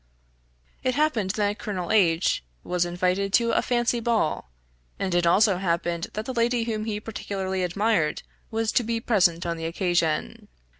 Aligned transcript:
It 0.81 0.95
happened 0.95 1.29
that 1.29 1.59
Colonel 1.59 1.91
H 1.91 2.43
was 2.63 2.85
invited 2.85 3.31
to 3.33 3.51
a 3.51 3.61
fancy 3.61 3.99
ball; 3.99 4.49
and 4.97 5.13
it 5.13 5.27
also 5.27 5.57
happened 5.59 6.07
that 6.13 6.25
the 6.25 6.33
lady 6.33 6.63
whom 6.63 6.85
he 6.85 6.99
particularly 6.99 7.61
admired, 7.61 8.23
was 8.49 8.71
to 8.71 8.83
be 8.83 8.99
present 8.99 9.45
on 9.45 9.57
the 9.57 9.65
occasion. 9.67 10.47